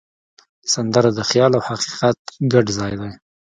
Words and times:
سندره 0.73 1.09
د 1.17 1.19
خیال 1.29 1.51
او 1.57 1.61
حقیقت 1.69 2.17
ګډ 2.53 2.65
ځای 2.77 2.93
دی 2.99 3.11